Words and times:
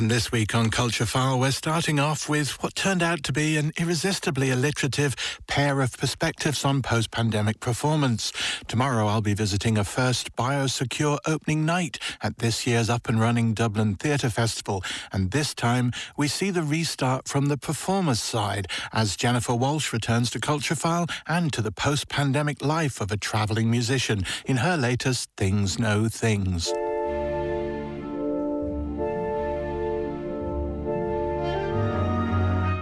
And 0.00 0.10
this 0.10 0.32
week 0.32 0.54
on 0.54 0.70
Culture 0.70 1.04
File, 1.04 1.38
we're 1.38 1.50
starting 1.50 2.00
off 2.00 2.26
with 2.26 2.52
what 2.62 2.74
turned 2.74 3.02
out 3.02 3.22
to 3.24 3.34
be 3.34 3.58
an 3.58 3.70
irresistibly 3.76 4.48
alliterative 4.48 5.14
pair 5.46 5.82
of 5.82 5.94
perspectives 5.98 6.64
on 6.64 6.80
post 6.80 7.10
pandemic 7.10 7.60
performance. 7.60 8.32
Tomorrow, 8.66 9.06
I'll 9.06 9.20
be 9.20 9.34
visiting 9.34 9.76
a 9.76 9.84
first 9.84 10.34
biosecure 10.36 11.18
opening 11.26 11.66
night 11.66 11.98
at 12.22 12.38
this 12.38 12.66
year's 12.66 12.88
up 12.88 13.10
and 13.10 13.20
running 13.20 13.52
Dublin 13.52 13.94
Theatre 13.94 14.30
Festival. 14.30 14.82
And 15.12 15.32
this 15.32 15.52
time, 15.52 15.92
we 16.16 16.28
see 16.28 16.48
the 16.48 16.62
restart 16.62 17.28
from 17.28 17.48
the 17.48 17.58
performer's 17.58 18.22
side 18.22 18.68
as 18.94 19.16
Jennifer 19.16 19.52
Walshe 19.52 19.92
returns 19.92 20.30
to 20.30 20.40
Culture 20.40 20.76
File 20.76 21.08
and 21.28 21.52
to 21.52 21.60
the 21.60 21.72
post 21.72 22.08
pandemic 22.08 22.64
life 22.64 23.02
of 23.02 23.12
a 23.12 23.18
travelling 23.18 23.70
musician 23.70 24.24
in 24.46 24.56
her 24.56 24.78
latest 24.78 25.28
Things 25.36 25.78
Know 25.78 26.08
Things. 26.08 26.72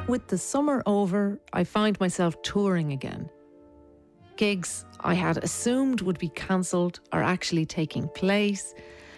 With 0.09 0.27
the 0.27 0.39
summer 0.39 0.83
over, 0.87 1.39
I 1.53 1.65
find 1.65 2.01
myself 2.01 2.41
touring 2.41 2.93
again. 2.93 3.29
Gigs 4.37 4.87
I 5.01 5.12
had 5.12 5.37
assumed 5.45 6.01
would 6.01 6.19
be 6.19 6.31
cancelled 6.31 7.01
are 7.12 7.23
actually 7.23 7.67
taking 7.67 8.09
place. 8.09 8.75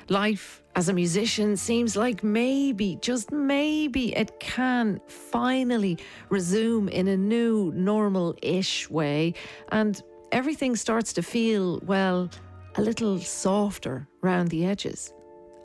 Life 0.09 0.65
as 0.75 0.89
a 0.89 0.93
musician 0.93 1.57
seems 1.57 1.95
like 1.95 2.25
maybe, 2.25 2.99
just 3.01 3.31
maybe, 3.31 4.17
it 4.17 4.41
can 4.41 5.01
finally 5.07 5.97
resume 6.29 6.89
in 6.89 7.07
a 7.07 7.17
new, 7.17 7.71
normal 7.73 8.35
ish 8.43 8.91
way. 8.91 9.35
And 9.71 10.03
everything 10.33 10.75
starts 10.75 11.13
to 11.13 11.23
feel, 11.23 11.79
well, 11.87 12.29
a 12.75 12.83
little 12.83 13.21
softer 13.21 14.09
round 14.23 14.49
the 14.49 14.67
edges, 14.67 15.13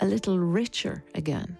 a 0.01 0.05
little 0.05 0.37
richer 0.37 1.03
again. 1.15 1.57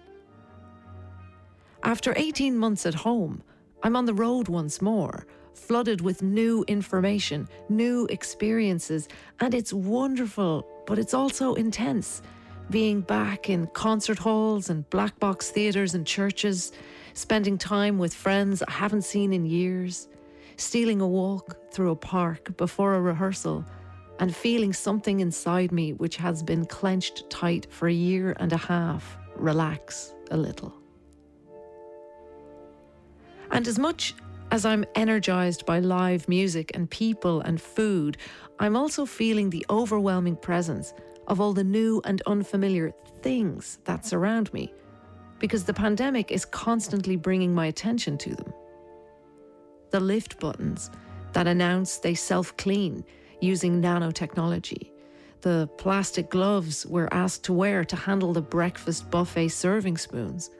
After 1.82 2.14
18 2.16 2.56
months 2.56 2.86
at 2.86 2.94
home, 2.94 3.42
I'm 3.82 3.96
on 3.96 4.06
the 4.06 4.14
road 4.14 4.48
once 4.48 4.80
more, 4.80 5.26
flooded 5.54 6.00
with 6.00 6.22
new 6.22 6.64
information, 6.68 7.48
new 7.68 8.06
experiences, 8.10 9.08
and 9.40 9.54
it's 9.54 9.72
wonderful, 9.72 10.66
but 10.86 10.98
it's 10.98 11.14
also 11.14 11.54
intense. 11.54 12.22
Being 12.70 13.00
back 13.00 13.48
in 13.48 13.68
concert 13.68 14.18
halls 14.18 14.70
and 14.70 14.88
black 14.90 15.18
box 15.20 15.50
theatres 15.50 15.94
and 15.94 16.06
churches, 16.06 16.72
spending 17.14 17.58
time 17.58 17.98
with 17.98 18.12
friends 18.12 18.62
I 18.62 18.72
haven't 18.72 19.02
seen 19.02 19.32
in 19.32 19.46
years, 19.46 20.08
stealing 20.56 21.00
a 21.00 21.06
walk 21.06 21.72
through 21.72 21.90
a 21.90 21.96
park 21.96 22.56
before 22.56 22.94
a 22.94 23.00
rehearsal, 23.00 23.64
and 24.18 24.34
feeling 24.34 24.72
something 24.72 25.20
inside 25.20 25.70
me 25.70 25.92
which 25.92 26.16
has 26.16 26.42
been 26.42 26.64
clenched 26.64 27.28
tight 27.30 27.66
for 27.70 27.88
a 27.88 27.92
year 27.92 28.34
and 28.40 28.52
a 28.52 28.56
half 28.56 29.16
relax 29.36 30.14
a 30.30 30.36
little. 30.36 30.85
And 33.50 33.66
as 33.66 33.78
much 33.78 34.14
as 34.50 34.64
I'm 34.64 34.84
energized 34.94 35.66
by 35.66 35.80
live 35.80 36.28
music 36.28 36.72
and 36.74 36.90
people 36.90 37.40
and 37.40 37.60
food, 37.60 38.16
I'm 38.58 38.76
also 38.76 39.06
feeling 39.06 39.50
the 39.50 39.66
overwhelming 39.70 40.36
presence 40.36 40.94
of 41.26 41.40
all 41.40 41.52
the 41.52 41.64
new 41.64 42.00
and 42.04 42.22
unfamiliar 42.26 42.92
things 43.22 43.78
that 43.84 44.06
surround 44.06 44.52
me, 44.52 44.72
because 45.38 45.64
the 45.64 45.74
pandemic 45.74 46.30
is 46.30 46.44
constantly 46.44 47.16
bringing 47.16 47.54
my 47.54 47.66
attention 47.66 48.16
to 48.18 48.34
them. 48.34 48.52
The 49.90 50.00
lift 50.00 50.38
buttons 50.38 50.90
that 51.32 51.46
announce 51.46 51.98
they 51.98 52.14
self 52.14 52.56
clean 52.56 53.04
using 53.40 53.82
nanotechnology, 53.82 54.90
the 55.40 55.68
plastic 55.76 56.30
gloves 56.30 56.86
we're 56.86 57.08
asked 57.12 57.44
to 57.44 57.52
wear 57.52 57.84
to 57.84 57.96
handle 57.96 58.32
the 58.32 58.40
breakfast 58.40 59.10
buffet 59.10 59.48
serving 59.48 59.98
spoons 59.98 60.50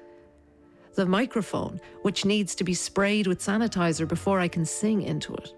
the 0.96 1.06
microphone, 1.06 1.80
which 2.02 2.24
needs 2.24 2.54
to 2.56 2.64
be 2.64 2.74
sprayed 2.74 3.26
with 3.26 3.38
sanitizer 3.38 4.08
before 4.08 4.40
I 4.40 4.48
can 4.48 4.64
sing 4.64 5.02
into 5.02 5.34
it. 5.34 5.54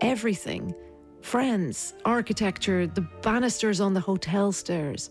Everything 0.00 0.74
friends, 1.20 1.94
architecture, 2.04 2.86
the 2.86 3.06
banisters 3.22 3.80
on 3.80 3.92
the 3.92 4.00
hotel 4.00 4.52
stairs 4.52 5.10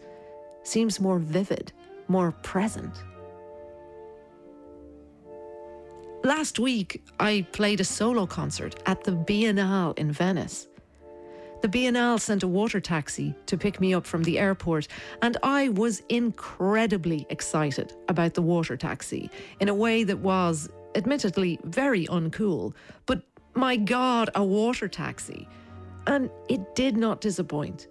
seems 0.63 0.99
more 0.99 1.19
vivid, 1.19 1.71
more 2.07 2.31
present. 2.31 3.03
Last 6.23 6.59
week, 6.59 7.03
I 7.19 7.45
played 7.51 7.79
a 7.79 7.85
solo 7.85 8.25
concert 8.25 8.81
at 8.85 9.03
the 9.03 9.11
Biennale 9.11 9.97
in 9.97 10.11
Venice. 10.11 10.67
The 11.67 11.79
Biennale 11.79 12.17
sent 12.17 12.43
a 12.43 12.47
water 12.47 12.79
taxi 12.79 13.35
to 13.47 13.57
pick 13.57 13.81
me 13.81 13.93
up 13.93 14.05
from 14.05 14.23
the 14.23 14.39
airport, 14.39 14.87
and 15.21 15.35
I 15.43 15.67
was 15.67 16.01
incredibly 16.07 17.27
excited 17.29 17.91
about 18.07 18.35
the 18.35 18.41
water 18.41 18.77
taxi 18.77 19.29
in 19.59 19.67
a 19.67 19.73
way 19.73 20.05
that 20.05 20.19
was, 20.19 20.69
admittedly, 20.95 21.59
very 21.65 22.05
uncool. 22.05 22.73
But 23.05 23.21
my 23.53 23.75
God, 23.75 24.29
a 24.33 24.45
water 24.45 24.87
taxi! 24.87 25.45
And 26.05 26.29
it 26.47 26.73
did 26.73 26.95
not 26.95 27.19
disappoint. 27.19 27.89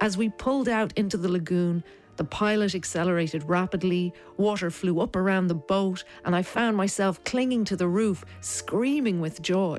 As 0.00 0.18
we 0.18 0.28
pulled 0.28 0.68
out 0.68 0.92
into 0.98 1.16
the 1.16 1.30
lagoon, 1.30 1.84
the 2.16 2.24
pilot 2.24 2.74
accelerated 2.74 3.48
rapidly, 3.48 4.12
water 4.36 4.68
flew 4.68 4.98
up 4.98 5.14
around 5.14 5.46
the 5.46 5.54
boat, 5.54 6.02
and 6.24 6.34
I 6.34 6.42
found 6.42 6.76
myself 6.76 7.22
clinging 7.22 7.66
to 7.66 7.76
the 7.76 7.86
roof, 7.86 8.24
screaming 8.40 9.20
with 9.20 9.40
joy. 9.42 9.78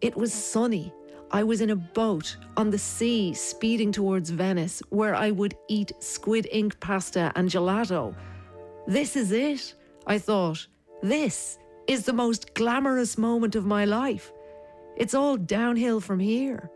It 0.00 0.16
was 0.16 0.32
sunny 0.32 0.90
I 1.30 1.42
was 1.42 1.60
in 1.60 1.70
a 1.70 1.76
boat 1.76 2.36
on 2.56 2.70
the 2.70 2.78
sea 2.78 3.34
speeding 3.34 3.92
towards 3.92 4.30
Venice 4.30 4.82
where 4.90 5.14
I 5.14 5.30
would 5.30 5.54
eat 5.68 5.92
squid 5.98 6.46
ink 6.52 6.78
pasta 6.80 7.32
and 7.34 7.48
gelato. 7.48 8.14
This 8.86 9.16
is 9.16 9.32
it, 9.32 9.74
I 10.06 10.18
thought. 10.18 10.66
This 11.02 11.58
is 11.86 12.04
the 12.04 12.12
most 12.12 12.54
glamorous 12.54 13.18
moment 13.18 13.56
of 13.56 13.66
my 13.66 13.84
life. 13.84 14.32
It's 14.96 15.14
all 15.14 15.36
downhill 15.36 16.00
from 16.00 16.20
here. 16.20 16.70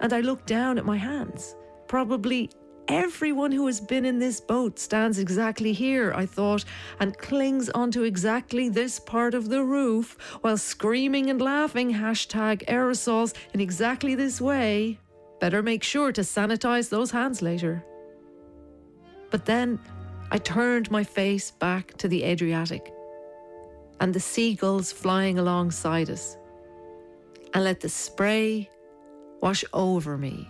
And 0.00 0.12
I 0.12 0.20
looked 0.20 0.46
down 0.46 0.78
at 0.78 0.84
my 0.84 0.96
hands. 0.96 1.54
Probably 1.86 2.50
Everyone 2.90 3.52
who 3.52 3.66
has 3.68 3.80
been 3.80 4.04
in 4.04 4.18
this 4.18 4.40
boat 4.40 4.80
stands 4.80 5.20
exactly 5.20 5.72
here, 5.72 6.12
I 6.12 6.26
thought, 6.26 6.64
and 6.98 7.16
clings 7.16 7.70
onto 7.70 8.02
exactly 8.02 8.68
this 8.68 8.98
part 8.98 9.32
of 9.32 9.48
the 9.48 9.62
roof 9.62 10.16
while 10.40 10.56
screaming 10.56 11.30
and 11.30 11.40
laughing 11.40 11.94
hashtag 11.94 12.64
aerosols 12.66 13.32
in 13.54 13.60
exactly 13.60 14.16
this 14.16 14.40
way. 14.40 14.98
Better 15.38 15.62
make 15.62 15.84
sure 15.84 16.10
to 16.10 16.22
sanitize 16.22 16.88
those 16.88 17.12
hands 17.12 17.42
later. 17.42 17.84
But 19.30 19.44
then 19.44 19.78
I 20.32 20.38
turned 20.38 20.90
my 20.90 21.04
face 21.04 21.52
back 21.52 21.96
to 21.98 22.08
the 22.08 22.24
Adriatic 22.24 22.92
and 24.00 24.12
the 24.12 24.18
seagulls 24.18 24.90
flying 24.90 25.38
alongside 25.38 26.10
us 26.10 26.36
and 27.54 27.62
let 27.62 27.78
the 27.78 27.88
spray 27.88 28.68
wash 29.40 29.64
over 29.72 30.18
me. 30.18 30.48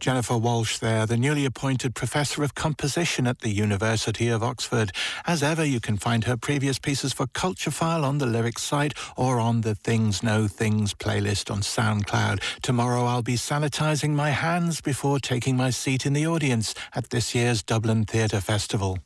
Jennifer 0.00 0.34
Walshe 0.34 0.78
there, 0.78 1.04
the 1.04 1.18
newly 1.18 1.44
appointed 1.44 1.94
Professor 1.94 2.42
of 2.42 2.54
Composition 2.54 3.26
at 3.26 3.40
the 3.40 3.50
University 3.50 4.28
of 4.28 4.42
Oxford. 4.42 4.92
As 5.26 5.42
ever, 5.42 5.62
you 5.62 5.78
can 5.78 5.98
find 5.98 6.24
her 6.24 6.38
previous 6.38 6.78
pieces 6.78 7.12
for 7.12 7.26
Culture 7.26 7.70
File 7.70 8.04
on 8.04 8.16
the 8.16 8.24
lyrics 8.26 8.62
site 8.62 8.94
or 9.16 9.38
on 9.38 9.60
the 9.60 9.74
Things 9.74 10.22
Know 10.22 10.48
Things 10.48 10.94
playlist 10.94 11.50
on 11.50 11.60
SoundCloud. 11.60 12.40
Tomorrow 12.62 13.04
I'll 13.04 13.22
be 13.22 13.36
sanitising 13.36 14.10
my 14.10 14.30
hands 14.30 14.80
before 14.80 15.18
taking 15.18 15.56
my 15.56 15.68
seat 15.68 16.06
in 16.06 16.14
the 16.14 16.26
audience 16.26 16.74
at 16.94 17.10
this 17.10 17.34
year's 17.34 17.62
Dublin 17.62 18.06
Theatre 18.06 18.40
Festival. 18.40 18.98